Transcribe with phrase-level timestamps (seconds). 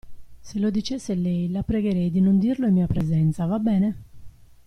[0.41, 3.97] Se lo dicesse lei, la pregherei di non dirlo in mia presenza, va bene?